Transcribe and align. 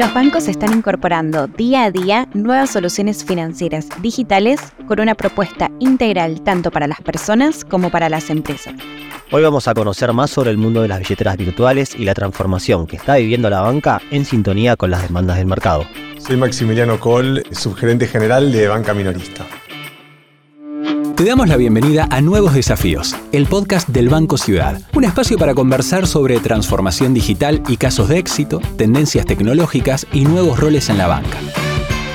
Los 0.00 0.14
bancos 0.14 0.48
están 0.48 0.72
incorporando 0.72 1.46
día 1.46 1.84
a 1.84 1.90
día 1.90 2.26
nuevas 2.32 2.70
soluciones 2.70 3.22
financieras 3.22 3.86
digitales 4.00 4.58
con 4.88 4.98
una 4.98 5.14
propuesta 5.14 5.70
integral 5.78 6.40
tanto 6.40 6.70
para 6.70 6.86
las 6.86 7.02
personas 7.02 7.66
como 7.66 7.90
para 7.90 8.08
las 8.08 8.30
empresas. 8.30 8.72
Hoy 9.30 9.42
vamos 9.42 9.68
a 9.68 9.74
conocer 9.74 10.10
más 10.14 10.30
sobre 10.30 10.52
el 10.52 10.56
mundo 10.56 10.80
de 10.80 10.88
las 10.88 11.00
billeteras 11.00 11.36
virtuales 11.36 11.94
y 11.94 12.06
la 12.06 12.14
transformación 12.14 12.86
que 12.86 12.96
está 12.96 13.16
viviendo 13.16 13.50
la 13.50 13.60
banca 13.60 14.00
en 14.10 14.24
sintonía 14.24 14.74
con 14.74 14.90
las 14.90 15.02
demandas 15.02 15.36
del 15.36 15.44
mercado. 15.44 15.84
Soy 16.16 16.38
Maximiliano 16.38 16.98
Coll, 16.98 17.42
subgerente 17.50 18.06
general 18.06 18.52
de 18.52 18.68
Banca 18.68 18.94
Minorista. 18.94 19.44
Te 21.20 21.26
damos 21.26 21.48
la 21.48 21.58
bienvenida 21.58 22.08
a 22.10 22.22
Nuevos 22.22 22.54
Desafíos, 22.54 23.14
el 23.32 23.44
podcast 23.44 23.86
del 23.90 24.08
Banco 24.08 24.38
Ciudad, 24.38 24.80
un 24.94 25.04
espacio 25.04 25.36
para 25.36 25.54
conversar 25.54 26.06
sobre 26.06 26.40
transformación 26.40 27.12
digital 27.12 27.62
y 27.68 27.76
casos 27.76 28.08
de 28.08 28.16
éxito, 28.16 28.58
tendencias 28.78 29.26
tecnológicas 29.26 30.06
y 30.14 30.24
nuevos 30.24 30.58
roles 30.58 30.88
en 30.88 30.96
la 30.96 31.08
banca. 31.08 31.36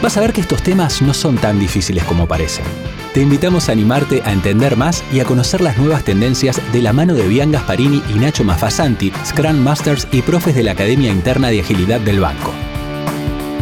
Vas 0.02 0.18
a 0.18 0.22
ver 0.22 0.34
que 0.34 0.42
estos 0.42 0.64
temas 0.64 1.04
no 1.04 1.14
son 1.14 1.38
tan 1.38 1.60
difíciles 1.60 2.04
como 2.06 2.28
parecen. 2.28 2.66
Te 3.14 3.22
invitamos 3.22 3.70
a 3.70 3.74
animarte 3.74 4.24
a 4.26 4.34
entender 4.34 4.76
más 4.76 5.04
y 5.14 5.20
a 5.20 5.26
conocer 5.26 5.62
las 5.62 5.78
nuevas 5.78 6.04
tendencias 6.04 6.60
de 6.74 6.82
la 6.82 6.92
mano 6.92 7.14
de 7.14 7.28
Bian 7.28 7.52
Gasparini 7.52 8.02
y 8.10 8.14
Nacho 8.16 8.44
Mafasanti, 8.44 9.14
Scrum 9.24 9.60
Masters 9.60 10.08
y 10.12 10.24
profes 10.24 10.56
de 10.56 10.64
la 10.64 10.72
Academia 10.72 11.12
Interna 11.12 11.50
de 11.50 11.60
Agilidad 11.60 12.00
del 12.00 12.22
Banco. 12.22 12.52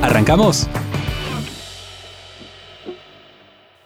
¿Arrancamos? 0.02 0.69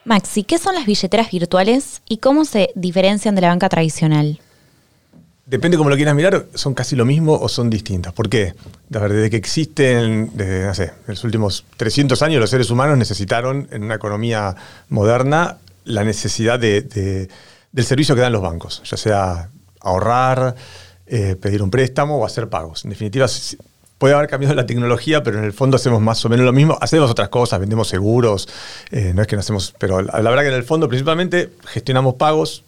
Maxi, 0.08 0.46
¿qué 0.46 0.58
son 0.58 0.74
las 0.74 0.86
billeteras 0.86 1.30
virtuales 1.32 2.02
y 2.08 2.20
cómo 2.20 2.46
se 2.46 2.70
diferencian 2.76 3.36
de 3.36 3.42
la 3.42 3.50
banca 3.50 3.68
tradicional? 3.68 4.40
Depende 5.46 5.76
cómo 5.76 5.90
lo 5.90 5.98
quieras 5.98 6.16
mirar, 6.16 6.46
son 6.54 6.74
casi 6.74 6.96
lo 6.96 7.04
mismo 7.04 7.34
o 7.34 7.50
son 7.50 7.70
distintas. 7.70 8.14
¿Por 8.14 8.30
qué? 8.30 8.54
Desde 8.88 9.30
que 9.30 9.36
existen, 9.36 10.32
desde, 10.34 10.66
no 10.66 10.74
sé, 10.74 10.94
los 11.08 11.22
últimos 11.26 11.66
300 11.76 12.22
años 12.22 12.40
los 12.40 12.50
seres 12.50 12.70
humanos 12.70 12.98
necesitaron 12.98 13.68
en 13.70 13.84
una 13.84 13.96
economía 13.96 14.56
moderna 14.88 15.58
la 15.84 16.06
necesidad 16.06 16.58
de, 16.58 17.28
del 17.74 17.86
servicio 17.86 18.16
que 18.16 18.22
dan 18.22 18.32
los 18.32 18.42
bancos, 18.42 18.82
ya 18.86 18.96
sea 18.96 19.50
ahorrar, 19.82 20.56
eh, 21.06 21.36
pedir 21.36 21.62
un 21.62 21.70
préstamo 21.70 22.18
o 22.18 22.26
hacer 22.26 22.48
pagos. 22.48 22.86
En 22.86 22.92
definitiva, 22.92 23.28
puede 23.98 24.14
haber 24.14 24.30
cambiado 24.30 24.56
la 24.56 24.66
tecnología, 24.66 25.24
pero 25.24 25.40
en 25.40 25.44
el 25.44 25.54
fondo 25.54 25.78
hacemos 25.78 26.02
más 26.02 26.24
o 26.26 26.30
menos 26.30 26.46
lo 26.46 26.54
mismo. 26.54 26.78
Hacemos 26.82 27.10
otras 27.10 27.30
cosas, 27.30 27.60
vendemos 27.60 27.88
seguros, 27.88 28.48
eh, 28.92 29.12
no 29.16 29.22
es 29.22 29.28
que 29.28 29.36
no 29.36 29.40
hacemos, 29.40 29.74
pero 29.78 30.02
la, 30.02 30.22
verdad 30.22 30.44
que 30.44 30.50
en 30.50 30.56
el 30.56 30.64
fondo 30.64 30.88
principalmente 30.88 31.50
gestionamos 31.66 32.16
pagos, 32.16 32.64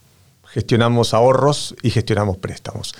gestionamos 0.46 1.14
ahorros 1.14 1.76
y 1.84 1.92
gestionamos 1.92 2.38
préstamos. 2.38 2.94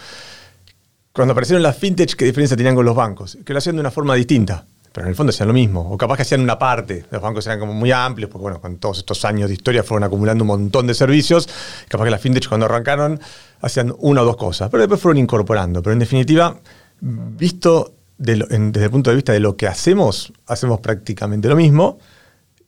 Cuando 1.12 1.32
aparecieron 1.32 1.64
las 1.64 1.78
fintech, 1.78 2.16
¿qué 2.16 2.26
diferencia 2.26 2.56
tenían 2.56 2.76
con 2.76 2.86
los 2.86 2.96
bancos? 2.96 3.38
Que 3.44 3.54
lo 3.54 3.60
hacían 3.60 3.76
de 3.76 3.82
una 3.82 3.92
forma 3.92 4.14
distinta, 4.14 4.64
pero 4.94 5.06
en 5.06 5.10
el 5.10 5.16
fondo 5.16 5.32
hacían 5.32 5.48
lo 5.48 5.54
mismo. 5.54 5.92
O 5.92 5.98
capaz 5.98 6.18
que 6.18 6.22
hacían 6.22 6.42
una 6.42 6.60
parte. 6.60 7.06
Los 7.10 7.22
bancos 7.22 7.46
eran 7.48 7.60
como 7.60 7.74
muy 7.74 7.92
amplios, 7.92 8.30
porque 8.30 8.44
bueno, 8.44 8.62
con 8.62 8.78
todos 8.78 9.00
estos 9.00 9.26
años 9.26 9.50
de 9.50 9.56
historia 9.56 9.84
fueron 9.84 10.04
acumulando 10.04 10.44
un 10.44 10.50
montón 10.50 10.86
de 10.86 10.94
servicios. 10.94 11.50
Capaz 11.88 12.06
que 12.06 12.12
las 12.12 12.22
fintech 12.22 12.48
cuando 12.48 12.68
arrancaron 12.68 13.20
hacían 13.60 13.94
una 13.98 14.22
o 14.22 14.26
dos 14.26 14.38
cosas, 14.38 14.70
pero 14.70 14.82
después 14.82 15.02
fueron 15.02 15.18
incorporando. 15.18 15.82
Pero 15.82 15.94
en 15.94 16.00
definitiva, 16.00 16.58
visto 17.02 17.96
desde 18.20 18.84
el 18.84 18.92
punto 18.92 19.10
de 19.10 19.16
vista 19.16 19.32
de 19.32 19.40
lo 19.40 19.56
que 19.56 19.66
hacemos, 19.66 20.34
hacemos 20.46 20.82
prácticamente 20.82 21.48
lo 21.48 21.56
mismo. 21.56 22.00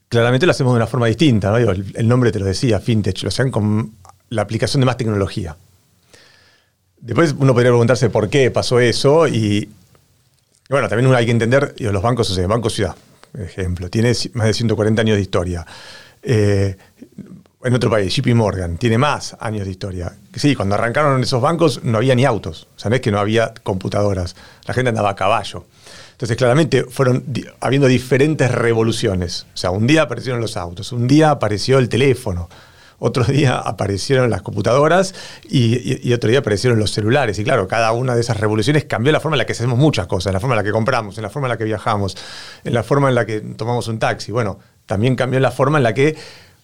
Claramente 0.07 0.45
lo 0.45 0.51
hacemos 0.51 0.73
de 0.73 0.77
una 0.77 0.87
forma 0.87 1.07
distinta. 1.07 1.55
El, 1.59 2.07
nombre 2.07 2.31
te 2.31 2.39
lo 2.39 2.45
decía, 2.45 2.79
fintech, 2.79 3.21
lo 3.21 3.27
hacen 3.27 3.51
con 3.51 3.93
la 4.29 4.41
aplicación 4.41 4.79
de 4.79 4.85
más 4.85 4.97
tecnología. 4.97 5.57
Después 6.99 7.35
uno 7.37 7.53
podría 7.53 7.71
preguntarse 7.71 8.09
por 8.09 8.29
qué 8.29 8.49
pasó 8.49 8.79
eso 8.79 9.27
y, 9.27 9.69
bueno, 10.69 10.87
también 10.87 11.13
hay 11.13 11.25
que 11.25 11.31
entender, 11.31 11.75
los 11.79 12.01
bancos, 12.01 12.29
o 12.29 12.33
sea, 12.33 12.47
Banco 12.47 12.69
Ciudad, 12.69 12.95
por 13.31 13.41
ejemplo, 13.41 13.89
tiene 13.89 14.13
más 14.33 14.47
de 14.47 14.53
140 14.53 15.01
años 15.01 15.17
de 15.17 15.21
historia. 15.21 15.65
Eh, 16.23 16.77
en 17.63 17.73
otro 17.73 17.89
país, 17.89 18.15
JP 18.15 18.35
Morgan, 18.35 18.77
tiene 18.77 18.97
más 18.97 19.35
años 19.39 19.65
de 19.65 19.71
historia. 19.71 20.13
Sí, 20.35 20.55
cuando 20.55 20.75
arrancaron 20.75 21.21
esos 21.21 21.41
bancos 21.41 21.83
no 21.83 21.97
había 21.97 22.15
ni 22.15 22.25
autos, 22.25 22.67
o 22.75 22.79
sea, 22.79 22.89
no 22.89 22.95
es 22.95 23.01
que 23.01 23.11
no 23.11 23.19
había 23.19 23.53
computadoras, 23.63 24.35
la 24.65 24.73
gente 24.73 24.89
andaba 24.89 25.11
a 25.11 25.15
caballo. 25.15 25.65
Entonces, 26.11 26.37
claramente 26.37 26.83
fueron 26.83 27.23
habiendo 27.59 27.87
diferentes 27.87 28.51
revoluciones. 28.51 29.47
O 29.55 29.57
sea, 29.57 29.71
un 29.71 29.87
día 29.87 30.03
aparecieron 30.03 30.39
los 30.39 30.55
autos, 30.55 30.91
un 30.91 31.07
día 31.07 31.31
apareció 31.31 31.79
el 31.79 31.89
teléfono, 31.89 32.47
otro 32.99 33.23
día 33.23 33.57
aparecieron 33.57 34.29
las 34.29 34.43
computadoras 34.43 35.15
y, 35.49 36.13
otro 36.13 36.29
día 36.29 36.39
aparecieron 36.39 36.77
los 36.77 36.91
celulares. 36.91 37.39
Y 37.39 37.43
claro, 37.43 37.67
cada 37.67 37.91
una 37.93 38.13
de 38.13 38.21
esas 38.21 38.39
revoluciones 38.39 38.85
cambió 38.85 39.11
la 39.11 39.19
forma 39.19 39.35
en 39.35 39.39
la 39.39 39.45
que 39.45 39.53
hacemos 39.53 39.79
muchas 39.79 40.05
cosas, 40.05 40.27
en 40.27 40.33
la 40.33 40.39
forma 40.39 40.53
en 40.53 40.57
la 40.57 40.63
que 40.63 40.71
compramos, 40.71 41.17
en 41.17 41.23
la 41.23 41.31
forma 41.31 41.47
en 41.47 41.49
la 41.49 41.57
que 41.57 41.63
viajamos, 41.63 42.15
en 42.63 42.73
la 42.75 42.83
forma 42.83 43.09
en 43.09 43.15
la 43.15 43.25
que 43.25 43.41
tomamos 43.41 43.87
un 43.87 43.97
taxi. 43.97 44.31
Bueno, 44.31 44.59
también 44.85 45.15
cambió 45.15 45.39
la 45.39 45.49
forma 45.49 45.79
en 45.79 45.83
la 45.83 45.95
que 45.95 46.15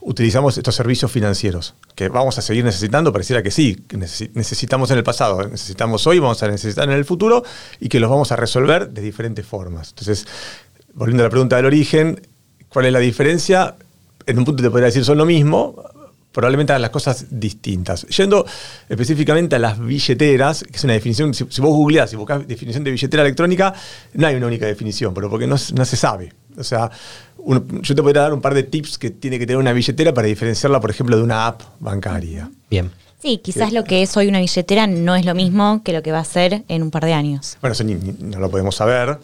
utilizamos 0.08 0.58
estos 0.58 0.74
servicios 0.74 1.12
financieros, 1.12 1.76
que 1.94 2.08
vamos 2.08 2.38
a 2.38 2.42
seguir 2.42 2.64
necesitando, 2.64 3.12
pareciera 3.12 3.44
que 3.44 3.52
sí, 3.52 3.76
que 3.88 3.98
necesitamos 3.98 4.90
en 4.90 4.98
el 4.98 5.04
pasado, 5.04 5.46
necesitamos 5.46 6.08
hoy, 6.08 6.20
vamos 6.20 6.42
a 6.44 6.48
necesitar 6.48 6.86
en 6.86 6.96
el 6.96 7.04
futuro 7.04 7.44
y 7.82 7.90
que 7.90 8.00
los 8.00 8.10
vamos 8.10 8.32
a 8.32 8.38
resolver 8.38 8.90
de 8.90 9.02
diferentes 9.02 9.46
formas. 9.46 9.90
Entonces, 9.90 10.26
volviendo 10.94 11.24
a 11.24 11.26
la 11.26 11.30
pregunta 11.30 11.58
del 11.58 11.66
origen, 11.66 12.22
¿cuál 12.70 12.86
es 12.86 12.94
la 12.94 13.00
diferencia? 13.00 13.76
En 14.26 14.40
un 14.40 14.46
punto 14.46 14.64
te 14.64 14.70
podría 14.70 14.86
decir 14.86 15.04
son 15.04 15.18
lo 15.18 15.26
mismo, 15.26 15.76
probablemente 16.32 16.72
hagan 16.72 16.84
las 16.84 16.92
cosas 16.92 17.26
distintas. 17.30 18.04
Yendo 18.08 18.46
específicamente 18.88 19.58
a 19.58 19.60
las 19.60 19.78
billeteras, 19.78 20.64
que 20.64 20.78
es 20.78 20.84
una 20.86 20.94
definición, 20.94 21.34
si, 21.34 21.44
vos 21.44 21.76
googleás 21.76 22.12
y 22.12 22.12
si 22.12 22.16
buscás 22.16 22.48
definición 22.48 22.86
de 22.86 22.92
billetera 22.92 23.24
electrónica, 23.24 23.74
no 24.14 24.26
hay 24.26 24.36
una 24.36 24.48
única 24.48 24.68
definición, 24.68 25.14
pero 25.14 25.30
porque 25.30 25.48
no 25.48 25.58
se 25.58 25.98
sabe. 25.98 26.32
O 26.58 26.64
sea, 26.64 26.90
yo 27.82 27.96
te 27.96 28.02
podría 28.02 28.24
dar 28.24 28.34
un 28.34 28.42
par 28.42 28.54
de 28.54 28.64
tips 28.64 28.98
que 28.98 29.10
tiene 29.10 29.40
que 29.40 29.46
tener 29.46 29.58
una 29.58 29.74
billetera 29.74 30.14
para 30.14 30.28
diferenciarla, 30.28 30.80
por 30.80 30.90
ejemplo, 30.90 31.18
de 31.18 31.24
una 31.24 31.48
app 31.48 31.62
bancaria. 31.80 32.50
Bien. 32.70 32.92
Sí, 33.22 33.40
quizás 33.44 33.74
lo 33.74 33.84
que 33.84 34.04
es 34.04 34.16
hoy 34.16 34.28
una 34.28 34.40
billetera 34.40 34.86
no 34.86 35.16
es 35.16 35.26
lo 35.26 35.34
mismo 35.34 35.82
que 35.84 35.92
lo 35.92 36.04
que 36.04 36.12
va 36.12 36.20
a 36.20 36.26
ser 36.26 36.64
en 36.68 36.84
un 36.84 36.92
par 36.92 37.04
de 37.04 37.14
años. 37.14 37.58
Bueno, 37.62 37.74
eso 37.74 37.84
no 37.84 38.40
lo 38.40 38.52
podemos 38.52 38.76
saber. 38.76 39.18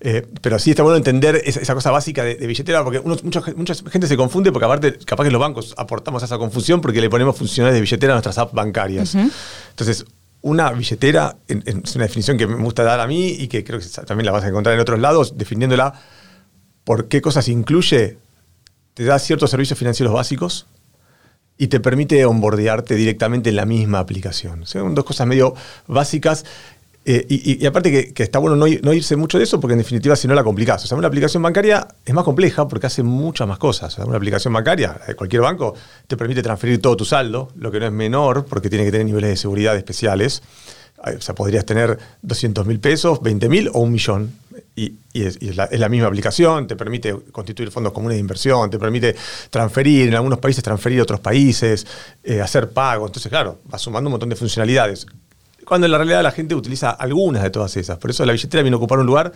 Eh, 0.00 0.24
pero 0.40 0.60
sí 0.60 0.70
está 0.70 0.84
bueno 0.84 0.96
entender 0.96 1.42
esa, 1.44 1.74
cosa 1.74 1.90
básica 1.90 2.22
de, 2.22 2.34
billetera, 2.46 2.84
porque 2.84 3.00
mucha, 3.00 3.42
gente 3.42 4.06
se 4.06 4.16
confunde, 4.16 4.52
porque 4.52 4.66
aparte, 4.66 4.98
capaz 5.04 5.24
que 5.24 5.30
los 5.30 5.40
bancos 5.40 5.74
aportamos 5.76 6.22
a 6.22 6.26
esa 6.26 6.38
confusión 6.38 6.80
porque 6.80 7.00
le 7.00 7.10
ponemos 7.10 7.36
funciones 7.36 7.74
de 7.74 7.80
billetera 7.80 8.12
a 8.12 8.16
nuestras 8.16 8.38
apps 8.38 8.52
bancarias. 8.52 9.16
Entonces, 9.70 10.04
una 10.42 10.70
billetera 10.70 11.36
es 11.48 11.96
una 11.96 12.04
definición 12.04 12.38
que 12.38 12.46
me 12.46 12.62
gusta 12.62 12.84
dar 12.84 13.00
a 13.00 13.08
mí 13.08 13.26
y 13.26 13.48
que 13.48 13.64
creo 13.64 13.80
que 13.80 13.86
también 14.06 14.26
la 14.26 14.32
vas 14.32 14.44
a 14.44 14.48
encontrar 14.48 14.74
en 14.74 14.80
otros 14.80 15.00
lados, 15.00 15.36
definiéndola 15.36 15.94
por 16.88 17.08
qué 17.08 17.20
cosas 17.20 17.48
incluye. 17.48 18.16
Te 18.94 19.04
da 19.04 19.18
ciertos 19.18 19.50
servicios 19.50 19.78
financieros 19.78 20.14
básicos 20.14 20.66
y 21.58 21.66
te 21.66 21.80
permite 21.80 22.24
onboardearte 22.24 22.94
directamente 22.94 23.50
en 23.50 23.56
la 23.56 23.66
misma 23.66 23.98
aplicación. 23.98 24.64
Son 24.64 24.94
dos 24.94 25.04
cosas 25.04 25.26
medio 25.26 25.52
básicas 25.86 26.46
eh, 27.04 27.26
y, 27.28 27.66
aparte 27.66 28.14
que, 28.14 28.22
está 28.22 28.38
bueno 28.38 28.56
no, 28.56 28.92
irse 28.94 29.16
mucho 29.16 29.36
de 29.36 29.44
eso 29.44 29.60
porque 29.60 29.74
en 29.74 29.80
definitiva 29.80 30.16
si 30.16 30.28
no 30.28 30.34
la 30.34 30.42
complicás. 30.42 30.82
O 30.82 30.86
sea, 30.86 30.96
una 30.96 31.08
aplicación 31.08 31.42
bancaria 31.42 31.86
es 32.06 32.14
más 32.14 32.24
compleja 32.24 32.66
porque 32.68 32.86
hace 32.86 33.02
muchas 33.02 33.46
más 33.46 33.58
cosas. 33.58 33.98
una 33.98 34.16
aplicación 34.16 34.54
bancaria 34.54 34.98
de 35.06 35.14
cualquier 35.14 35.42
banco 35.42 35.74
te 36.06 36.16
permite 36.16 36.42
transferir 36.42 36.80
todo 36.80 36.96
tu 36.96 37.04
saldo, 37.04 37.50
lo 37.56 37.70
que 37.70 37.80
no 37.80 37.84
es 37.84 37.92
menor 37.92 38.46
porque 38.46 38.70
tiene 38.70 38.86
que 38.86 38.92
tener 38.92 39.06
niveles 39.06 39.28
de 39.28 39.36
seguridad 39.36 39.76
especiales. 39.76 40.42
O 40.96 41.20
sea, 41.20 41.34
podrías 41.34 41.66
tener 41.66 41.98
200 42.22 42.64
mil 42.64 42.80
pesos, 42.80 43.20
20 43.20 43.48
mil 43.50 43.68
o 43.74 43.80
un 43.80 43.92
millón. 43.92 44.32
Y, 44.78 44.98
es, 45.12 45.56
la, 45.56 45.88
misma 45.88 46.06
aplicación, 46.06 46.66
te 46.66 46.76
permite 46.76 47.12
constituir 47.32 47.70
fondos 47.70 47.92
comunes 47.92 48.16
de 48.16 48.20
inversión, 48.20 48.70
te 48.70 48.78
permite 48.78 49.16
transferir, 49.50 50.08
en 50.08 50.14
algunos 50.14 50.38
países 50.38 50.62
transferir 50.62 51.00
a 51.00 51.02
otros 51.02 51.18
países, 51.20 51.86
eh, 52.22 52.40
hacer 52.40 52.70
pagos. 52.70 53.08
Entonces, 53.08 53.28
claro, 53.28 53.58
va 53.72 53.78
sumando 53.78 54.08
un 54.08 54.12
montón 54.12 54.28
de 54.28 54.36
funcionalidades 54.36 55.06
cuando 55.68 55.86
en 55.86 55.92
la 55.92 55.98
realidad 55.98 56.22
la 56.22 56.30
gente 56.32 56.54
utiliza 56.54 56.90
algunas 56.90 57.42
de 57.42 57.50
todas 57.50 57.76
esas. 57.76 57.98
Por 57.98 58.10
eso 58.10 58.24
la 58.24 58.32
billetera 58.32 58.62
viene 58.62 58.74
a 58.76 58.78
ocupar 58.78 58.98
un 59.00 59.06
lugar, 59.06 59.32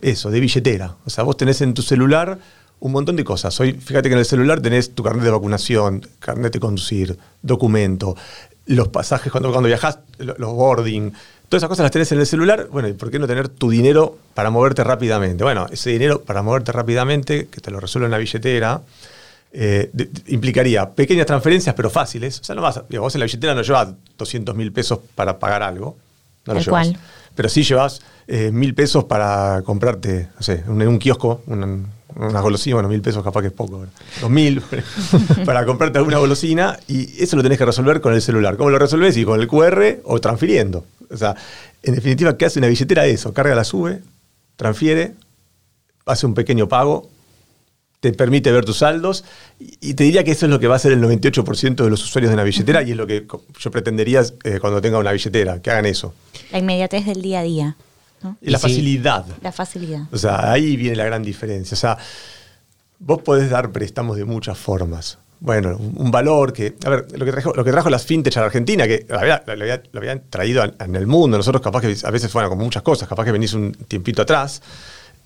eso, 0.00 0.30
de 0.30 0.40
billetera. 0.40 0.96
O 1.04 1.10
sea, 1.10 1.22
vos 1.22 1.36
tenés 1.36 1.60
en 1.60 1.74
tu 1.74 1.82
celular 1.82 2.38
un 2.80 2.92
montón 2.92 3.14
de 3.14 3.24
cosas. 3.24 3.60
Hoy, 3.60 3.74
fíjate 3.74 4.08
que 4.08 4.14
en 4.14 4.20
el 4.20 4.24
celular 4.24 4.60
tenés 4.60 4.94
tu 4.94 5.02
carnet 5.02 5.24
de 5.24 5.30
vacunación, 5.30 6.00
carnet 6.18 6.52
de 6.54 6.60
conducir, 6.60 7.18
documento, 7.42 8.16
los 8.64 8.88
pasajes 8.88 9.30
cuando, 9.30 9.50
cuando 9.50 9.68
viajás, 9.68 9.98
los 10.18 10.52
boarding. 10.52 11.12
Todas 11.48 11.60
esas 11.60 11.68
cosas 11.68 11.84
las 11.84 11.92
tenés 11.92 12.10
en 12.12 12.18
el 12.18 12.26
celular. 12.26 12.68
Bueno, 12.72 12.88
¿y 12.88 12.92
por 12.92 13.10
qué 13.10 13.18
no 13.18 13.26
tener 13.26 13.48
tu 13.48 13.70
dinero 13.70 14.18
para 14.34 14.50
moverte 14.50 14.82
rápidamente? 14.82 15.44
Bueno, 15.44 15.66
ese 15.70 15.90
dinero 15.90 16.22
para 16.22 16.42
moverte 16.42 16.72
rápidamente, 16.72 17.46
que 17.46 17.60
te 17.60 17.70
lo 17.70 17.78
resuelve 17.78 18.06
en 18.06 18.10
la 18.10 18.18
billetera, 18.18 18.82
eh, 19.52 19.90
implicaría 20.26 20.90
pequeñas 20.90 21.26
transferencias, 21.26 21.74
pero 21.74 21.88
fáciles. 21.88 22.40
O 22.40 22.44
sea, 22.44 22.54
no 22.54 22.62
vas, 22.62 22.82
vos 22.90 23.14
en 23.14 23.20
la 23.20 23.26
billetera 23.26 23.54
no 23.54 23.62
llevas 23.62 23.88
200 24.18 24.56
mil 24.56 24.72
pesos 24.72 24.98
para 25.14 25.38
pagar 25.38 25.62
algo. 25.62 25.96
No 26.46 26.54
lo 26.54 26.60
llevas. 26.60 26.92
Pero 27.34 27.48
sí 27.48 27.62
llevas 27.62 28.00
eh, 28.26 28.50
mil 28.50 28.74
pesos 28.74 29.04
para 29.04 29.62
comprarte, 29.64 30.28
no 30.34 30.42
sé, 30.42 30.64
en 30.66 30.88
un, 30.88 30.98
kiosco, 30.98 31.42
una, 31.46 31.66
una, 32.16 32.40
golosina, 32.40 32.76
bueno, 32.76 32.88
mil 32.88 33.02
pesos 33.02 33.22
capaz 33.22 33.42
que 33.42 33.48
es 33.48 33.52
poco, 33.52 33.84
dos 34.20 34.30
mil, 34.30 34.62
para 35.44 35.64
comprarte 35.66 35.98
alguna 35.98 36.18
golosina 36.18 36.78
y 36.88 37.22
eso 37.22 37.36
lo 37.36 37.42
tenés 37.42 37.58
que 37.58 37.66
resolver 37.66 38.00
con 38.00 38.14
el 38.14 38.22
celular. 38.22 38.56
¿Cómo 38.56 38.70
lo 38.70 38.78
resolves? 38.78 39.16
Y 39.16 39.24
con 39.24 39.38
el 39.38 39.46
QR 39.46 40.00
o 40.04 40.18
transfiriendo. 40.18 40.84
O 41.10 41.16
sea, 41.16 41.34
en 41.82 41.94
definitiva, 41.94 42.36
¿qué 42.36 42.46
hace 42.46 42.58
una 42.58 42.68
billetera? 42.68 43.06
Eso, 43.06 43.32
carga, 43.32 43.54
la 43.54 43.64
sube, 43.64 44.02
transfiere, 44.56 45.14
hace 46.04 46.26
un 46.26 46.34
pequeño 46.34 46.68
pago, 46.68 47.08
te 48.00 48.12
permite 48.12 48.52
ver 48.52 48.64
tus 48.64 48.78
saldos 48.78 49.24
y 49.58 49.94
te 49.94 50.04
diría 50.04 50.22
que 50.22 50.32
eso 50.32 50.46
es 50.46 50.50
lo 50.50 50.60
que 50.60 50.68
va 50.68 50.74
a 50.74 50.76
hacer 50.76 50.92
el 50.92 51.02
98% 51.02 51.76
de 51.76 51.90
los 51.90 52.04
usuarios 52.04 52.30
de 52.30 52.34
una 52.34 52.44
billetera 52.44 52.82
y 52.82 52.92
es 52.92 52.96
lo 52.96 53.06
que 53.06 53.26
yo 53.58 53.70
pretendería 53.70 54.22
eh, 54.44 54.58
cuando 54.60 54.80
tenga 54.80 54.98
una 54.98 55.12
billetera, 55.12 55.60
que 55.60 55.70
hagan 55.70 55.86
eso. 55.86 56.14
La 56.52 56.58
inmediatez 56.58 57.06
del 57.06 57.22
día 57.22 57.40
a 57.40 57.42
día. 57.42 57.76
Y 58.40 58.50
la 58.50 58.58
facilidad. 58.58 59.24
La 59.42 59.52
facilidad. 59.52 60.02
O 60.12 60.18
sea, 60.18 60.50
ahí 60.50 60.76
viene 60.76 60.96
la 60.96 61.04
gran 61.04 61.22
diferencia. 61.22 61.74
O 61.74 61.78
sea, 61.78 61.98
vos 62.98 63.22
podés 63.22 63.50
dar 63.50 63.72
préstamos 63.72 64.16
de 64.16 64.24
muchas 64.24 64.58
formas. 64.58 65.18
Bueno, 65.40 65.76
un 65.76 66.10
valor 66.10 66.52
que. 66.52 66.76
A 66.84 66.88
ver, 66.88 67.06
lo 67.12 67.24
que 67.24 67.32
trajo, 67.32 67.52
lo 67.54 67.64
que 67.64 67.70
trajo 67.70 67.90
las 67.90 68.06
fintech 68.06 68.36
a 68.36 68.40
la 68.40 68.46
Argentina, 68.46 68.86
que 68.86 69.06
lo, 69.08 69.18
habían 69.18 70.22
traído 70.30 70.64
en 70.64 70.96
el 70.96 71.06
mundo, 71.06 71.36
nosotros 71.36 71.62
capaz 71.62 71.82
que 71.82 71.94
a 72.02 72.10
veces, 72.10 72.32
bueno, 72.32 72.48
como 72.48 72.64
muchas 72.64 72.82
cosas, 72.82 73.08
capaz 73.08 73.24
que 73.24 73.32
venís 73.32 73.52
un 73.52 73.72
tiempito 73.72 74.22
atrás, 74.22 74.62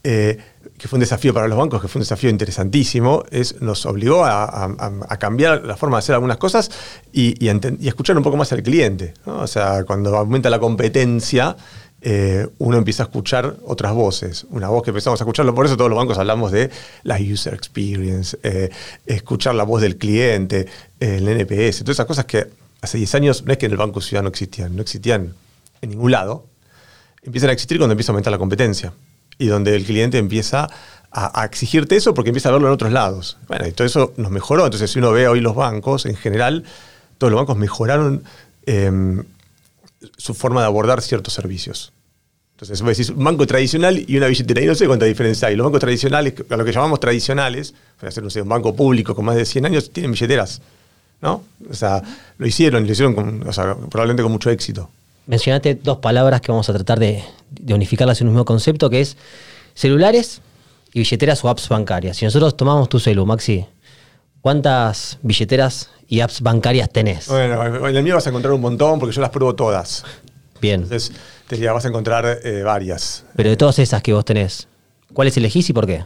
eh, 0.03 0.37
que 0.77 0.89
fue 0.89 0.97
un 0.97 1.01
desafío 1.01 1.33
para 1.33 1.47
los 1.47 1.57
bancos, 1.57 1.81
que 1.81 1.87
fue 1.87 2.01
un 2.01 2.03
desafío 2.03 2.29
interesantísimo, 2.31 3.23
es, 3.31 3.61
nos 3.61 3.87
obligó 3.87 4.25
a, 4.25 4.77
cambiar 5.19 5.65
la 5.65 5.77
forma 5.77 5.99
de 5.99 6.01
hacer 6.01 6.15
algunas 6.15 6.39
cosas 6.39 6.71
y, 7.13 7.35
y, 7.45 7.87
escuchar 7.87 8.17
un 8.17 8.23
poco 8.23 8.37
más 8.37 8.51
al 8.53 8.63
cliente. 8.63 9.15
O 9.27 9.47
sea, 9.47 9.85
cuando 9.85 10.17
aumenta 10.17 10.51
la 10.51 10.59
competencia, 10.59 11.57
eh, 12.03 12.49
uno 12.59 12.79
empieza 12.79 13.03
a 13.03 13.07
escuchar 13.07 13.57
otras 13.65 13.93
voces, 13.93 14.47
una 14.51 14.69
voz 14.69 14.83
que 14.83 14.91
empezamos 14.91 15.21
a 15.21 15.25
escucharlo, 15.25 15.55
por 15.55 15.67
eso 15.67 15.77
todos 15.77 15.91
los 15.91 15.99
bancos 15.99 16.19
hablamos 16.19 16.51
de 16.51 16.71
la 17.03 17.19
user 17.19 17.55
experience, 17.55 18.39
eh, 18.43 18.71
escuchar 19.07 19.55
la 19.55 19.65
voz 19.65 19.83
del 19.83 19.97
cliente, 19.97 20.67
el 20.99 21.29
NPS, 21.29 21.81
todas 21.81 21.97
esas 21.97 22.07
cosas 22.07 22.25
que 22.25 22.47
hace 22.81 22.99
10 22.99 23.15
años 23.17 23.45
no 23.45 23.53
es 23.53 23.59
que 23.59 23.67
en 23.67 23.73
el 23.73 23.79
Banco 23.79 24.01
Ciudad 24.01 24.23
no 24.23 24.31
existían, 24.31 24.75
no 24.75 24.83
existían 24.83 25.35
en 25.83 25.91
ningún 25.91 26.11
lado, 26.11 26.47
empiezan 27.23 27.51
a 27.51 27.53
existir 27.53 27.79
cuando 27.79 27.93
empieza 27.93 28.13
a 28.13 28.15
aumentar 28.15 28.31
la 28.31 28.39
competencia 28.39 28.93
y 29.39 29.47
donde 29.47 29.75
el 29.75 29.85
cliente 29.85 30.19
empieza 30.19 30.69
a, 31.13 31.45
exigirte 31.45 31.97
eso 31.97 32.15
porque 32.15 32.31
empieza 32.31 32.51
a 32.51 32.53
verlo 32.53 32.69
en 32.69 32.75
otros 32.75 32.93
lados. 32.93 33.39
Bueno, 33.49 33.67
y 33.67 33.73
todo 33.73 33.87
eso 33.87 34.13
nos 34.17 34.31
mejoró, 34.31 34.65
entonces 34.65 34.91
si 34.91 34.99
uno 34.99 35.13
ve 35.13 35.29
hoy 35.29 35.41
los 35.41 35.55
bancos, 35.55 36.07
en 36.07 36.15
general, 36.15 36.65
todos 37.19 37.31
los 37.31 37.39
bancos 37.39 37.57
mejoraron 37.57 38.23
em, 38.67 39.25
su 40.17 40.35
forma 40.35 40.61
de 40.61 40.67
abordar 40.67 41.03
ciertos 41.03 41.35
servicios. 41.35 41.93
Entonces, 42.53 42.83
vos 42.83 42.91
decís 42.91 43.09
un 43.09 43.25
banco 43.25 43.47
tradicional 43.47 44.05
y 44.07 44.19
una 44.19 44.27
billetera, 44.27 44.61
y 44.61 44.67
no 44.67 44.75
sé 44.75 44.87
cuánta 44.87 45.07
diferencia 45.07 45.49
hay. 45.49 45.57
Los 45.57 45.65
bancos 45.65 45.81
tradicionales, 45.81 46.35
a 46.51 46.57
lo 46.59 46.65
que 46.65 46.73
llamamos 46.73 47.01
tradicionales, 47.01 47.73
para 47.99 48.13
ser 48.13 48.23
un 48.23 48.49
banco 48.49 48.77
público 48.77 49.15
con 49.15 49.25
más 49.25 49.37
de 49.37 49.47
100 49.47 49.65
años, 49.67 49.91
tienen 49.91 50.13
billeteras. 50.13 50.61
¿No? 51.23 51.43
O 51.71 51.75
sea, 51.75 52.03
lo 52.37 52.47
hicieron, 52.47 52.87
lo 52.87 52.93
hicieron 52.93 53.15
probablemente 53.91 54.23
con 54.23 54.33
mucho 54.33 54.51
éxito. 54.51 54.91
Mencionaste 55.27 55.75
dos 55.77 55.99
palabras 55.99 56.41
que 56.41 56.51
vamos 56.51 56.69
a 56.69 56.73
tratar 56.73 56.99
de, 56.99 57.23
unificarlas 57.69 58.21
en 58.21 58.29
un 58.29 58.35
mismo 58.35 58.45
concepto, 58.45 58.91
que 58.91 59.01
es 59.01 59.17
celulares 59.75 60.41
y 60.93 60.99
billeteras 60.99 61.45
o 61.45 61.49
apps 61.49 61.69
bancarias. 61.69 62.17
Si 62.17 62.25
nosotros 62.25 62.57
tomamos 62.57 62.89
tu 62.89 62.99
celu, 62.99 63.25
Maxi, 63.25 63.65
¿cuántas 64.41 65.19
billeteras 65.23 65.91
y 66.09 66.21
apps 66.21 66.41
bancarias 66.41 66.91
tenés? 66.91 67.29
Bueno, 67.29 67.89
en 67.89 67.97
el 67.97 68.03
mío 68.03 68.15
vas 68.15 68.27
a 68.27 68.31
encontrar 68.31 68.53
un 68.53 68.61
montón 68.61 68.99
porque 68.99 69.15
yo 69.15 69.21
las 69.21 69.31
pruebo 69.31 69.55
todas. 69.55 70.05
Bien. 70.61 70.83
Entonces, 70.83 71.13
te 71.47 71.57
diría, 71.57 71.73
vas 71.73 71.85
a 71.85 71.89
encontrar 71.89 72.41
eh, 72.45 72.63
varias. 72.63 73.25
Pero 73.37 73.51
de 73.51 73.57
todas 73.57 73.79
esas 73.79 74.03
que 74.03 74.13
vos 74.13 74.25
tenés, 74.25 74.69
¿cuáles 75.13 75.37
elegís 75.37 75.71
y 75.71 75.73
por 75.73 75.87
qué? 75.87 76.05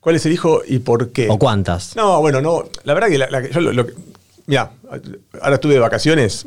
¿Cuáles 0.00 0.24
elijo 0.26 0.62
y 0.66 0.78
por 0.78 1.10
qué? 1.10 1.28
¿O 1.28 1.38
cuántas? 1.38 1.96
No, 1.96 2.20
bueno, 2.20 2.40
no. 2.40 2.64
La 2.84 2.94
verdad 2.94 3.08
que, 3.08 3.18
la, 3.18 3.48
yo 3.48 3.60
lo, 3.60 3.86
mira, 4.46 4.70
ahora 5.42 5.56
estuve 5.56 5.74
de 5.74 5.80
vacaciones 5.80 6.46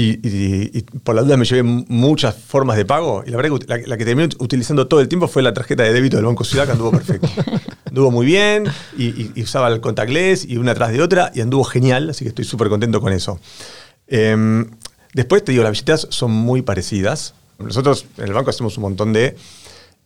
y, 0.00 0.82
por 1.02 1.16
la 1.16 1.22
duda 1.22 1.36
me 1.36 1.44
llevé 1.44 1.64
muchas 1.64 2.36
formas 2.36 2.76
de 2.76 2.84
pago 2.84 3.24
y 3.26 3.30
la 3.30 3.36
verdad 3.36 3.58
que 3.58 3.86
la, 3.88 3.96
que 3.96 4.04
terminé 4.04 4.28
utilizando 4.38 4.86
todo 4.86 5.00
el 5.00 5.08
tiempo 5.08 5.26
fue 5.26 5.42
la 5.42 5.52
tarjeta 5.52 5.82
de 5.82 5.92
débito 5.92 6.16
del 6.16 6.26
Banco 6.26 6.44
Ciudad 6.44 6.66
que 6.66 6.72
anduvo 6.72 6.92
perfecto. 6.92 7.28
anduvo 7.84 8.12
muy 8.12 8.24
bien 8.24 8.66
y, 8.96 9.42
usaba 9.42 9.66
el 9.68 9.80
contactless 9.80 10.44
y 10.44 10.56
una 10.56 10.72
tras 10.74 10.92
de 10.92 11.02
otra 11.02 11.32
y 11.34 11.40
anduvo 11.40 11.64
genial, 11.64 12.10
así 12.10 12.24
que 12.24 12.28
estoy 12.28 12.44
súper 12.44 12.68
contento 12.68 13.00
con 13.00 13.12
eso. 13.12 13.40
Em, 14.06 14.70
después 15.14 15.42
te 15.42 15.50
digo, 15.50 15.64
las 15.64 15.72
billeteras 15.72 16.06
son 16.10 16.30
muy 16.30 16.62
parecidas. 16.62 17.34
Nosotros 17.58 18.06
en 18.18 18.24
el 18.24 18.32
banco 18.32 18.50
hacemos 18.50 18.76
un 18.76 18.82
montón 18.82 19.12
de 19.12 19.36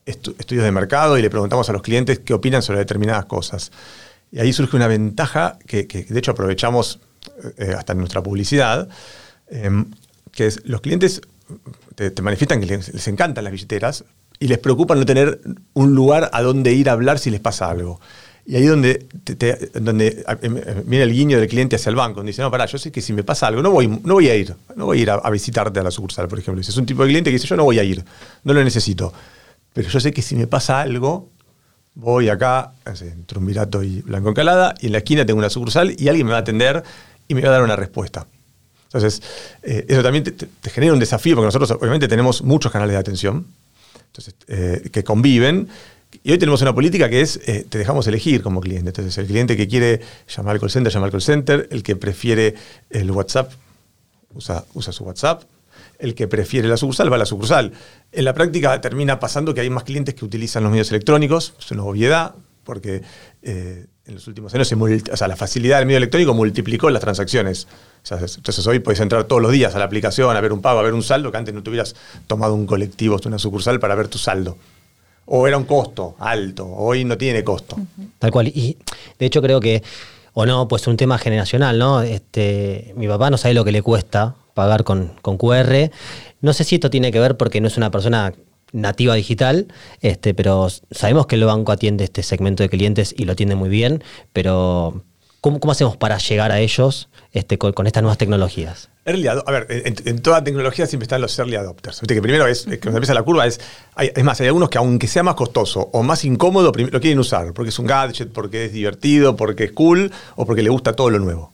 estudios 0.06 0.64
de 0.64 0.72
mercado 0.72 1.18
y 1.18 1.22
le 1.22 1.28
preguntamos 1.28 1.68
a 1.68 1.72
los 1.74 1.82
clientes 1.82 2.18
qué 2.18 2.32
opinan 2.32 2.62
sobre 2.62 2.78
determinadas 2.78 3.26
cosas. 3.26 3.70
Y 4.30 4.40
ahí 4.40 4.54
surge 4.54 4.74
una 4.74 4.86
ventaja 4.86 5.58
que, 5.66 5.84
de 5.84 6.18
hecho 6.18 6.30
aprovechamos 6.30 6.98
eh, 7.58 7.74
hasta 7.76 7.92
en 7.92 7.98
nuestra 7.98 8.22
publicidad, 8.22 8.88
Em, 9.52 9.84
que 10.32 10.46
es, 10.46 10.60
los 10.64 10.80
clientes 10.80 11.20
te, 11.94 12.22
manifiestan 12.22 12.60
que 12.60 12.66
les, 12.66 13.06
encantan 13.06 13.44
las 13.44 13.52
billeteras 13.52 14.04
y 14.40 14.48
les 14.48 14.58
preocupa 14.58 14.94
no 14.94 15.04
tener 15.04 15.40
un 15.74 15.94
lugar 15.94 16.30
a 16.32 16.40
donde 16.40 16.72
ir 16.72 16.88
a 16.88 16.92
hablar 16.92 17.18
si 17.18 17.30
les 17.30 17.40
pasa 17.40 17.70
algo. 17.70 18.00
Y 18.46 18.56
ahí 18.56 18.64
donde, 18.64 19.06
donde 19.74 20.24
em, 20.40 20.56
em, 20.56 20.82
viene 20.86 21.04
el 21.04 21.12
guiño 21.12 21.38
del 21.38 21.48
cliente 21.48 21.76
hacia 21.76 21.90
el 21.90 21.96
banco, 21.96 22.22
dice, 22.22 22.40
no, 22.40 22.50
pará, 22.50 22.64
yo 22.64 22.78
sé 22.78 22.90
que 22.90 23.02
si 23.02 23.12
me 23.12 23.22
pasa 23.24 23.46
algo, 23.46 23.62
no 23.62 23.70
voy, 23.70 23.86
no 23.88 24.14
voy 24.14 24.28
a 24.30 24.34
ir, 24.34 24.54
no 24.74 24.86
voy 24.86 25.00
a 25.00 25.02
ir 25.02 25.10
a, 25.10 25.30
visitarte 25.30 25.78
a 25.78 25.82
la 25.82 25.90
sucursal, 25.90 26.28
por 26.28 26.38
ejemplo. 26.38 26.60
Es 26.62 26.76
un 26.76 26.86
tipo 26.86 27.02
de 27.02 27.10
cliente 27.10 27.30
que 27.30 27.34
dice, 27.34 27.46
yo 27.46 27.56
no 27.56 27.64
voy 27.64 27.78
a 27.78 27.84
ir, 27.84 28.02
no 28.44 28.54
lo 28.54 28.64
necesito. 28.64 29.12
Pero 29.74 29.88
yo 29.90 30.00
sé 30.00 30.12
que 30.12 30.22
si 30.22 30.34
me 30.34 30.46
pasa 30.46 30.80
algo, 30.80 31.28
voy 31.94 32.30
acá, 32.30 32.72
entre 32.86 33.38
un 33.38 33.46
Virato 33.46 33.82
y 33.82 34.00
Blanco 34.00 34.30
Encalada, 34.30 34.74
y 34.80 34.86
en 34.86 34.92
la 34.92 34.98
esquina 34.98 35.26
tengo 35.26 35.38
una 35.38 35.50
sucursal 35.50 35.94
y 35.98 36.08
alguien 36.08 36.26
me 36.26 36.32
va 36.32 36.38
a 36.38 36.40
atender 36.40 36.82
y 37.28 37.34
me 37.34 37.42
va 37.42 37.48
a 37.48 37.52
dar 37.52 37.62
una 37.62 37.76
respuesta. 37.76 38.26
Entonces, 38.92 39.22
eh, 39.62 39.86
eso 39.88 40.02
también 40.02 40.22
te, 40.24 40.70
genera 40.70 40.92
un 40.92 40.98
desafío, 40.98 41.34
porque 41.34 41.46
nosotros 41.46 41.70
obviamente 41.70 42.08
tenemos 42.08 42.42
muchos 42.42 42.70
canales 42.70 42.92
de 42.92 42.98
atención 42.98 43.46
entonces, 44.06 44.34
eh, 44.48 44.90
que 44.92 45.02
conviven. 45.02 45.68
Y 46.22 46.32
hoy 46.32 46.38
tenemos 46.38 46.60
una 46.60 46.74
política 46.74 47.08
que 47.08 47.22
es, 47.22 47.40
eh, 47.46 47.64
te 47.66 47.78
dejamos 47.78 48.06
elegir 48.06 48.42
como 48.42 48.60
cliente. 48.60 48.90
Entonces, 48.90 49.16
el 49.16 49.26
cliente 49.26 49.56
que 49.56 49.66
quiere 49.66 50.02
llamar 50.28 50.56
al 50.56 50.60
call 50.60 50.70
center, 50.70 50.92
llama 50.92 51.06
al 51.06 51.12
call 51.12 51.22
center. 51.22 51.68
El 51.70 51.82
que 51.82 51.96
prefiere 51.96 52.54
el 52.90 53.10
WhatsApp, 53.10 53.52
usa, 54.34 54.66
usa 54.74 54.92
su 54.92 55.04
WhatsApp. 55.04 55.44
El 55.98 56.14
que 56.14 56.28
prefiere 56.28 56.68
la 56.68 56.76
sucursal, 56.76 57.10
va 57.10 57.16
a 57.16 57.20
la 57.20 57.26
sucursal. 57.26 57.72
En 58.10 58.24
la 58.26 58.34
práctica 58.34 58.78
termina 58.82 59.18
pasando 59.18 59.54
que 59.54 59.62
hay 59.62 59.70
más 59.70 59.84
clientes 59.84 60.14
que 60.14 60.26
utilizan 60.26 60.64
los 60.64 60.70
medios 60.70 60.90
electrónicos. 60.90 61.54
Es 61.58 61.70
una 61.70 61.84
obviedad, 61.84 62.34
porque 62.64 63.00
en 64.06 64.14
los 64.14 64.26
últimos 64.26 64.52
años 64.54 64.72
la 64.72 65.36
facilidad 65.36 65.78
del 65.78 65.86
medio 65.86 65.98
electrónico 65.98 66.34
multiplicó 66.34 66.90
las 66.90 67.00
transacciones. 67.00 67.68
entonces 68.10 68.66
hoy 68.66 68.80
puedes 68.80 69.00
entrar 69.00 69.24
todos 69.24 69.40
los 69.40 69.52
días 69.52 69.74
a 69.74 69.78
la 69.78 69.84
aplicación 69.84 70.36
a 70.36 70.40
ver 70.40 70.52
un 70.52 70.60
pago, 70.60 70.80
a 70.80 70.82
ver 70.82 70.94
un 70.94 71.02
saldo, 71.02 71.30
que 71.30 71.38
antes 71.38 71.54
no 71.54 71.62
tuvieras 71.62 71.94
tomado 72.26 72.54
un 72.54 72.66
colectivo 72.66 73.16
una 73.24 73.38
sucursal 73.38 73.78
para 73.78 73.94
ver 73.94 74.08
tu 74.08 74.18
saldo. 74.18 74.56
O 75.26 75.46
era 75.46 75.56
un 75.56 75.64
costo 75.64 76.16
alto, 76.18 76.66
hoy 76.66 77.04
no 77.04 77.16
tiene 77.16 77.44
costo. 77.44 77.76
Tal 78.18 78.32
cual. 78.32 78.48
Y 78.48 78.76
de 79.18 79.26
hecho 79.26 79.40
creo 79.40 79.60
que, 79.60 79.82
o 80.34 80.46
no, 80.46 80.66
pues 80.66 80.82
es 80.82 80.88
un 80.88 80.96
tema 80.96 81.16
generacional, 81.16 81.78
¿no? 81.78 82.02
Este, 82.02 82.92
mi 82.96 83.06
papá 83.06 83.30
no 83.30 83.38
sabe 83.38 83.54
lo 83.54 83.64
que 83.64 83.70
le 83.70 83.82
cuesta 83.82 84.34
pagar 84.54 84.82
con, 84.82 85.12
con 85.22 85.38
QR. 85.38 85.90
No 86.40 86.52
sé 86.52 86.64
si 86.64 86.74
esto 86.74 86.90
tiene 86.90 87.12
que 87.12 87.20
ver 87.20 87.36
porque 87.36 87.60
no 87.60 87.68
es 87.68 87.76
una 87.76 87.92
persona 87.92 88.34
nativa 88.72 89.14
digital, 89.14 89.68
este, 90.00 90.34
pero 90.34 90.68
sabemos 90.90 91.26
que 91.26 91.36
el 91.36 91.44
banco 91.44 91.72
atiende 91.72 92.04
este 92.04 92.22
segmento 92.22 92.62
de 92.62 92.68
clientes 92.68 93.14
y 93.16 93.24
lo 93.24 93.32
atiende 93.32 93.54
muy 93.54 93.68
bien, 93.68 94.02
pero 94.32 95.04
¿cómo, 95.40 95.60
cómo 95.60 95.72
hacemos 95.72 95.96
para 95.96 96.18
llegar 96.18 96.50
a 96.50 96.60
ellos 96.60 97.08
este, 97.32 97.58
con, 97.58 97.86
estas 97.86 98.02
nuevas 98.02 98.18
tecnologías? 98.18 98.88
Early 99.04 99.26
a 99.28 99.34
ver, 99.50 99.66
en, 99.68 100.22
toda 100.22 100.44
tecnología 100.44 100.86
siempre 100.86 101.04
están 101.04 101.20
los 101.20 101.36
early 101.38 101.56
adopters. 101.56 102.00
que 102.00 102.22
primero 102.22 102.46
es, 102.46 102.64
que 102.64 102.78
cuando 102.78 102.98
empieza 102.98 103.14
la 103.14 103.22
curva 103.22 103.46
es, 103.46 103.60
es 103.96 104.24
más, 104.24 104.40
hay 104.40 104.46
algunos 104.46 104.70
que 104.70 104.78
aunque 104.78 105.08
sea 105.08 105.22
más 105.22 105.34
costoso 105.34 105.90
o 105.92 106.02
más 106.02 106.24
incómodo, 106.24 106.72
lo 106.74 107.00
quieren 107.00 107.18
usar, 107.18 107.52
porque 107.52 107.70
es 107.70 107.78
un 107.78 107.86
gadget, 107.86 108.32
porque 108.32 108.66
es 108.66 108.72
divertido, 108.72 109.36
porque 109.36 109.64
es 109.64 109.72
cool 109.72 110.12
o 110.36 110.46
porque 110.46 110.62
le 110.62 110.70
gusta 110.70 110.94
todo 110.94 111.10
lo 111.10 111.18
nuevo. 111.18 111.51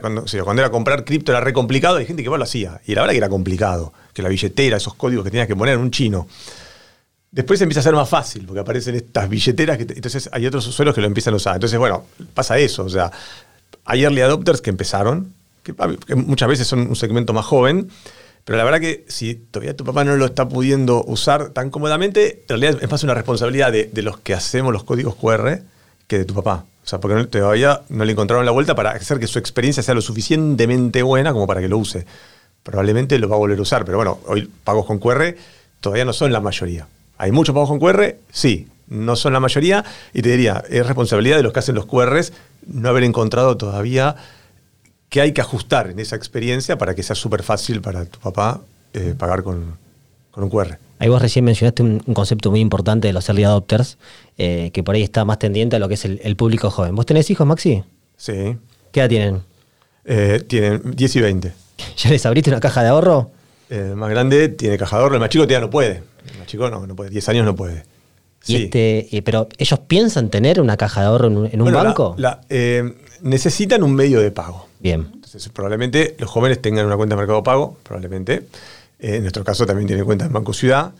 Cuando, 0.00 0.24
era 0.60 0.70
comprar 0.70 1.04
cripto 1.04 1.32
era 1.32 1.40
re 1.40 1.52
complicado, 1.52 1.96
hay 1.96 2.06
gente 2.06 2.22
que 2.22 2.26
igual 2.26 2.38
lo 2.38 2.44
hacía. 2.44 2.80
Y 2.86 2.94
la 2.94 3.02
verdad 3.02 3.12
que 3.12 3.18
era 3.18 3.28
complicado 3.28 3.92
que 4.12 4.22
la 4.22 4.28
billetera, 4.28 4.76
esos 4.76 4.94
códigos 4.94 5.24
que 5.24 5.30
tenías 5.30 5.46
que 5.46 5.56
poner 5.56 5.74
en 5.74 5.80
un 5.80 5.90
chino. 5.90 6.26
Después 7.30 7.60
empieza 7.60 7.80
a 7.80 7.82
ser 7.82 7.94
más 7.94 8.08
fácil, 8.08 8.46
porque 8.46 8.60
aparecen 8.60 8.94
estas 8.94 9.28
billeteras, 9.28 9.76
que 9.76 9.82
entonces 9.82 10.28
hay 10.32 10.46
otros 10.46 10.66
usuarios 10.66 10.94
que 10.94 11.00
lo 11.00 11.06
empiezan 11.06 11.34
a 11.34 11.36
usar. 11.36 11.56
Entonces, 11.56 11.78
bueno, 11.78 12.04
pasa 12.34 12.58
eso. 12.58 12.84
O 12.84 12.88
sea, 12.88 13.10
hay 13.84 14.04
early 14.04 14.20
adopters 14.20 14.60
que 14.60 14.70
empezaron, 14.70 15.34
que, 15.62 15.74
muchas 16.14 16.48
veces 16.48 16.66
son 16.66 16.80
un 16.88 16.96
segmento 16.96 17.32
más 17.32 17.44
joven, 17.44 17.90
pero 18.44 18.58
la 18.58 18.64
verdad 18.64 18.80
que 18.80 19.04
si 19.08 19.34
todavía 19.34 19.76
tu 19.76 19.84
papá 19.84 20.04
no 20.04 20.16
lo 20.16 20.24
está 20.24 20.48
pudiendo 20.48 21.02
usar 21.04 21.50
tan 21.50 21.70
cómodamente, 21.70 22.42
en 22.42 22.48
realidad 22.48 22.78
es 22.80 22.90
más 22.90 23.02
una 23.02 23.14
responsabilidad 23.14 23.72
de, 23.72 23.90
de 23.92 24.02
los 24.02 24.18
que 24.18 24.34
hacemos 24.34 24.72
los 24.72 24.84
códigos 24.84 25.16
QR 25.16 25.60
que 26.06 26.18
de 26.18 26.24
tu 26.24 26.34
papá. 26.34 26.64
O 26.86 26.88
sea, 26.88 27.00
porque 27.00 27.26
todavía 27.26 27.82
no 27.88 28.04
le 28.04 28.12
encontraron 28.12 28.46
la 28.46 28.52
vuelta 28.52 28.74
para 28.74 28.92
hacer 28.92 29.18
que 29.18 29.26
su 29.26 29.38
experiencia 29.38 29.82
sea 29.82 29.94
lo 29.94 30.00
suficientemente 30.00 31.02
buena 31.02 31.32
como 31.32 31.46
para 31.46 31.60
que 31.60 31.68
lo 31.68 31.76
use 31.76 32.06
probablemente 32.66 33.16
lo 33.20 33.28
va 33.28 33.36
a 33.36 33.38
volver 33.38 33.58
a 33.58 33.62
usar. 33.62 33.84
Pero 33.84 33.96
bueno, 33.96 34.18
hoy 34.26 34.50
pagos 34.64 34.86
con 34.86 34.98
QR 34.98 35.36
todavía 35.80 36.04
no 36.04 36.12
son 36.12 36.32
la 36.32 36.40
mayoría. 36.40 36.88
¿Hay 37.16 37.30
muchos 37.30 37.54
pagos 37.54 37.68
con 37.68 37.78
QR? 37.78 38.16
Sí, 38.30 38.66
no 38.88 39.14
son 39.14 39.32
la 39.32 39.40
mayoría. 39.40 39.84
Y 40.12 40.20
te 40.20 40.30
diría, 40.30 40.64
es 40.68 40.84
responsabilidad 40.84 41.36
de 41.36 41.44
los 41.44 41.52
que 41.52 41.60
hacen 41.60 41.76
los 41.76 41.86
QRs 41.86 42.32
no 42.66 42.88
haber 42.88 43.04
encontrado 43.04 43.56
todavía 43.56 44.16
qué 45.08 45.20
hay 45.20 45.32
que 45.32 45.40
ajustar 45.40 45.90
en 45.90 46.00
esa 46.00 46.16
experiencia 46.16 46.76
para 46.76 46.96
que 46.96 47.04
sea 47.04 47.14
súper 47.14 47.44
fácil 47.44 47.80
para 47.80 48.04
tu 48.04 48.18
papá 48.18 48.60
eh, 48.92 49.14
pagar 49.16 49.44
con, 49.44 49.78
con 50.32 50.42
un 50.42 50.50
QR. 50.50 50.78
Ahí 50.98 51.08
vos 51.08 51.20
recién 51.20 51.44
mencionaste 51.44 51.82
un, 51.82 52.02
un 52.06 52.14
concepto 52.14 52.50
muy 52.50 52.60
importante 52.60 53.08
de 53.08 53.12
los 53.12 53.28
early 53.28 53.44
adopters, 53.44 53.98
eh, 54.38 54.70
que 54.72 54.82
por 54.82 54.94
ahí 54.94 55.02
está 55.02 55.24
más 55.24 55.38
tendiente 55.38 55.76
a 55.76 55.78
lo 55.78 55.88
que 55.88 55.94
es 55.94 56.04
el, 56.04 56.20
el 56.24 56.36
público 56.36 56.70
joven. 56.70 56.94
¿Vos 56.94 57.06
tenés 57.06 57.30
hijos, 57.30 57.46
Maxi? 57.46 57.82
Sí. 58.16 58.56
¿Qué 58.92 59.00
edad 59.00 59.08
tienen? 59.08 59.42
Eh, 60.04 60.42
tienen 60.46 60.82
10 60.94 61.16
y 61.16 61.20
20. 61.20 61.52
¿Ya 61.98 62.10
les 62.10 62.24
abriste 62.26 62.50
una 62.50 62.60
caja 62.60 62.82
de 62.82 62.88
ahorro? 62.88 63.30
El 63.68 63.96
más 63.96 64.08
grande 64.10 64.48
tiene 64.48 64.78
cajador, 64.78 65.12
el 65.12 65.20
más 65.20 65.28
chico 65.28 65.44
todavía 65.44 65.60
no 65.66 65.70
puede. 65.70 66.02
El 66.32 66.38
más 66.38 66.46
chico 66.46 66.70
no, 66.70 66.86
no 66.86 66.94
puede. 66.96 67.10
10 67.10 67.28
años 67.30 67.44
no 67.44 67.54
puede. 67.56 67.84
Y 68.46 68.56
Sí. 68.56 68.56
este, 68.64 69.16
eh, 69.16 69.22
pero 69.22 69.48
ellos 69.58 69.80
piensan 69.88 70.30
tener 70.30 70.60
una 70.60 70.76
caja 70.76 71.00
de 71.00 71.06
ahorro 71.08 71.26
en 71.26 71.36
un, 71.36 71.46
en 71.46 71.54
un 71.60 71.64
Bueno, 71.64 71.78
la- 71.78 71.84
banco. 71.84 72.14
la- 72.16 72.40
eh, 72.48 72.94
necesitan 73.22 73.82
un 73.82 73.92
medio 73.94 74.20
de 74.20 74.30
pago. 74.30 74.68
Bien. 74.78 75.08
Entonces, 75.14 75.48
probablemente 75.48 76.14
los 76.20 76.30
jóvenes 76.30 76.62
tengan 76.62 76.86
una 76.86 76.96
cuenta 76.96 77.16
de 77.16 77.22
Mercado 77.22 77.42
Pago, 77.42 77.76
probablemente. 77.82 78.46
Eh, 78.98 79.16
en 79.16 79.22
nuestro 79.22 79.44
caso 79.44 79.66
también 79.66 79.86
tiene 79.86 80.04
cuenta 80.04 80.24
en 80.26 80.32
Banco 80.32 80.52
Ciudad. 80.52 80.92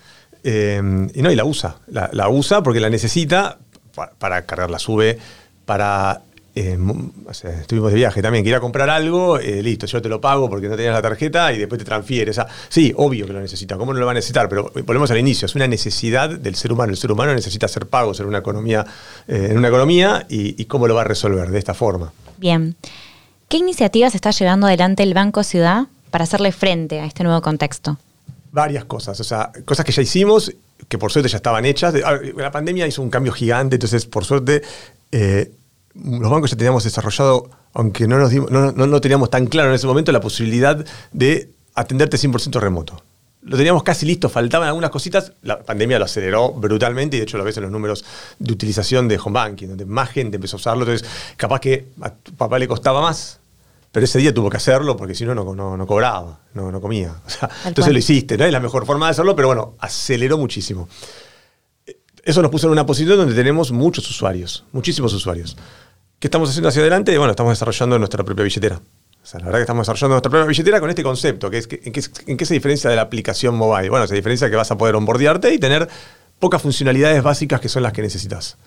Eh, 0.45 0.81
y 1.15 1.23
no, 1.23 1.31
y 1.31 1.37
la 1.37 1.45
usa. 1.45 1.76
La, 1.88 2.29
usa 2.29 2.62
porque 2.62 2.81
la 2.81 2.91
necesita 2.91 3.59
pa- 3.95 4.12
para 4.19 4.43
cargar 4.47 4.71
la 4.71 4.79
sube, 4.79 5.19
para... 5.65 6.21
eh, 6.55 6.79
o 7.26 7.35
sea, 7.35 7.50
estuvimos 7.61 7.91
de 7.91 7.97
viaje 7.97 8.23
también, 8.23 8.45
que 8.45 8.50
ir 8.50 8.57
a 8.57 8.61
comprar 8.61 8.88
algo, 8.88 9.38
listo, 9.38 9.87
yo 9.87 10.00
te 10.00 10.09
lo 10.09 10.21
pago 10.21 10.49
porque 10.49 10.69
no 10.69 10.76
tenías 10.76 10.95
la 10.95 11.03
tarjeta 11.03 11.53
y 11.53 11.59
después 11.59 11.79
te 11.79 11.85
transfieres. 11.85 12.38
O 12.38 12.47
sí, 12.69 12.95
obvio 12.97 13.26
que 13.26 13.33
lo 13.33 13.41
necesita. 13.41 13.76
¿Cómo 13.76 13.93
no 13.93 13.99
lo 14.00 14.07
va 14.07 14.12
a 14.12 14.15
necesitar? 14.15 14.49
Pero 14.49 14.71
volvemos 14.85 15.11
al 15.11 15.19
inicio, 15.19 15.47
es 15.47 15.55
una 15.55 15.67
necesidad 15.67 16.31
del 16.31 16.55
ser 16.55 16.73
humano. 16.73 16.93
El 16.93 16.97
ser 16.99 17.11
humano 17.12 17.35
necesita 17.35 17.67
hacer 17.67 17.87
pagos 17.87 18.21
en 18.21 18.26
una 18.26 18.38
economía, 18.38 18.87
en 19.26 19.59
una 19.59 19.69
economía 19.69 20.26
y 20.29 20.65
cómo 20.67 20.87
lo 20.87 20.95
va 20.95 21.00
a 21.00 21.05
resolver 21.05 21.50
de 21.50 21.59
esta 21.59 21.75
forma. 21.75 22.12
Bien. 22.38 22.76
¿Qué 23.49 23.59
iniciativas 23.59 24.15
está 24.15 24.31
llevando 24.31 24.67
adelante 24.67 25.03
el 25.03 25.15
Banco 25.15 25.43
Ciudad 25.45 25.87
para 26.16 26.25
hacerle 26.25 26.50
frente 26.50 26.99
a 26.99 27.04
este 27.04 27.25
nuevo 27.25 27.42
contexto? 27.42 27.99
varias 28.50 28.87
cosas, 28.87 29.20
o 29.20 29.25
sea, 29.25 29.52
cosas 29.66 29.85
que 29.85 29.92
ya 29.92 30.00
hicimos, 30.00 30.50
que 30.88 30.96
por 30.96 31.12
suerte 31.12 31.28
ya 31.28 31.37
estaban 31.37 31.66
hechas. 31.66 31.92
La 32.38 32.50
pandemia 32.50 32.87
hizo 32.87 33.02
un 33.02 33.11
cambio 33.11 33.32
gigante, 33.35 33.76
entonces 33.76 34.06
por 34.06 34.25
suerte 34.25 34.62
eh, 35.12 35.52
los 35.94 36.30
bancos 36.30 36.52
ya 36.52 36.56
teníamos 36.56 36.82
desarrollado, 36.85 37.50
aunque 37.75 38.08
no, 38.08 38.16
nos 38.18 38.30
dimos- 38.32 38.50
no, 38.50 38.73
no, 38.73 38.87
no 38.87 39.00
teníamos 39.02 39.28
tan 39.28 39.44
claro 39.46 39.68
en 39.68 39.75
ese 39.75 39.87
momento 39.87 40.11
la 40.11 40.20
posibilidad 40.23 40.82
de 41.12 41.50
atenderte 41.75 42.16
100% 42.16 42.58
remoto. 42.58 43.02
Lo 43.42 43.58
teníamos 43.58 43.82
casi 43.82 44.06
listo, 44.06 44.30
faltaban 44.30 44.68
algunas 44.68 44.88
cositas, 44.88 45.32
la 45.42 45.58
pandemia 45.62 45.99
lo 45.99 46.06
aceleró 46.06 46.50
brutalmente 46.52 47.16
y 47.16 47.20
de 47.20 47.25
hecho 47.25 47.37
lo 47.37 47.44
ves 47.44 47.58
en 47.58 47.64
los 47.64 47.73
números 47.73 48.06
de 48.38 48.52
utilización 48.54 49.06
de 49.06 49.18
home 49.23 49.35
banking, 49.35 49.68
donde 49.68 49.85
más 49.85 50.08
gente 50.08 50.37
empezó 50.37 50.56
a 50.56 50.61
usarlo, 50.61 50.85
entonces 50.85 51.06
capaz 51.37 51.61
que 51.61 51.88
a 52.00 52.08
tu 52.08 52.32
papá 52.32 52.58
le 52.58 52.66
costaba 52.66 53.02
más, 53.02 53.38
pero 53.97 54.05
ese 54.05 54.19
día 54.19 54.35
tuvo 54.35 54.50
que 54.50 54.59
hacerlo 54.59 54.95
porque 54.95 55.15
si 55.15 55.25
no, 55.25 55.35
no, 55.35 55.55
no, 55.55 55.75
no 55.75 55.87
cobraba, 55.87 56.41
no, 56.53 56.71
no 56.71 56.83
comía. 56.83 57.15
O 57.26 57.31
sea, 57.31 57.49
entonces 57.65 57.85
cual. 57.85 57.93
lo 57.95 57.99
hiciste, 57.99 58.37
no 58.37 58.45
es 58.45 58.53
la 58.53 58.61
mejor 58.61 58.85
forma 58.85 59.07
de 59.07 59.12
hacerlo, 59.12 59.35
pero 59.35 59.49
bueno, 59.49 59.75
aceleró 59.79 60.37
muchísimo. 60.37 60.87
Eso 62.23 62.43
nos 62.43 62.50
puso 62.50 62.67
en 62.67 62.73
una 62.73 62.85
posición 62.85 63.17
donde 63.17 63.35
tenemos 63.35 63.73
muchos 63.73 64.07
usuarios, 64.11 64.67
muchísimos 64.73 65.15
usuarios. 65.15 65.57
¿Qué 66.19 66.26
estamos 66.26 66.50
haciendo 66.50 66.69
hacia 66.69 66.83
adelante? 66.83 67.17
Bueno, 67.17 67.31
estamos 67.31 67.53
desarrollando 67.53 67.99
nuestra 67.99 68.23
propia 68.23 68.45
billetera. 68.45 68.76
O 68.76 69.26
sea, 69.26 69.41
la 69.41 69.47
verdad 69.47 69.61
que 69.61 69.62
estamos 69.62 69.87
desarrollando 69.87 70.17
nuestra 70.17 70.31
propia 70.31 70.47
billetera 70.47 70.79
con 70.79 70.91
este 70.91 71.03
concepto, 71.03 71.49
que 71.49 71.57
es 71.57 71.67
que, 71.67 71.81
¿en, 71.83 71.93
qué, 71.95 72.03
en 72.26 72.37
qué 72.37 72.45
se 72.45 72.53
diferencia 72.53 72.91
de 72.91 72.97
la 72.97 73.03
aplicación 73.03 73.55
mobile? 73.55 73.88
Bueno, 73.88 74.07
se 74.07 74.15
diferencia 74.15 74.50
que 74.50 74.57
vas 74.57 74.71
a 74.71 74.76
poder 74.76 74.95
onboardearte 74.97 75.55
y 75.55 75.59
tener 75.59 75.88
pocas 76.38 76.61
funcionalidades 76.61 77.23
básicas 77.23 77.62
que 77.62 77.71
son 77.71 77.83
las 77.83 77.95
que 77.95 78.03
necesitas. 78.03 78.59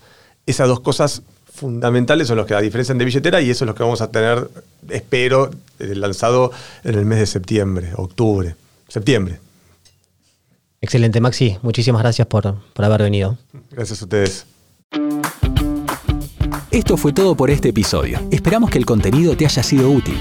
Esas 0.47 0.67
dos 0.67 0.79
cosas 0.79 1.21
fundamentales 1.53 2.27
son 2.27 2.37
las 2.37 2.45
que 2.45 2.53
la 2.53 2.61
diferencian 2.61 2.97
de 2.97 3.05
billetera 3.05 3.41
y 3.41 3.49
eso 3.49 3.65
es 3.65 3.67
lo 3.67 3.75
que 3.75 3.83
vamos 3.83 4.01
a 4.01 4.09
tener, 4.09 4.49
espero, 4.89 5.51
eh, 5.79 5.95
lanzado 5.95 6.51
en 6.83 6.95
el 6.95 7.05
mes 7.05 7.19
de 7.19 7.25
septiembre, 7.25 7.91
octubre, 7.95 8.55
septiembre. 8.87 9.39
Excelente, 10.81 11.19
Maxi. 11.19 11.57
Muchísimas 11.61 12.01
gracias 12.01 12.27
por, 12.27 12.55
por 12.73 12.85
haber 12.85 13.03
venido. 13.03 13.37
Gracias 13.71 14.01
a 14.01 14.05
ustedes. 14.05 14.45
Esto 16.71 16.97
fue 16.97 17.13
todo 17.13 17.35
por 17.35 17.49
este 17.49 17.69
episodio. 17.69 18.19
Esperamos 18.31 18.69
que 18.69 18.77
el 18.77 18.85
contenido 18.85 19.35
te 19.35 19.45
haya 19.45 19.63
sido 19.63 19.89
útil. 19.89 20.17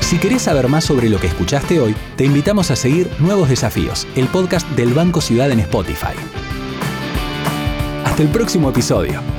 Si 0.00 0.18
querés 0.18 0.42
saber 0.42 0.68
más 0.68 0.84
sobre 0.84 1.08
lo 1.08 1.20
que 1.20 1.28
escuchaste 1.28 1.78
hoy, 1.78 1.94
te 2.16 2.24
invitamos 2.24 2.70
a 2.72 2.76
seguir 2.76 3.08
Nuevos 3.20 3.48
Desafíos, 3.48 4.08
el 4.16 4.26
podcast 4.26 4.68
del 4.70 4.92
Banco 4.92 5.20
Ciudad 5.20 5.50
en 5.52 5.60
Spotify. 5.60 6.14
Hasta 8.04 8.22
el 8.22 8.28
próximo 8.28 8.70
episodio. 8.70 9.29